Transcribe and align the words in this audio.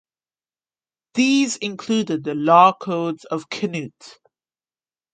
These 1.13 1.57
included 1.57 2.23
the 2.23 2.33
law 2.33 2.73
codes 2.73 3.23
of 3.25 3.45
Cnut. 3.53 4.17